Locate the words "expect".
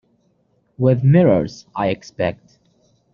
1.89-2.57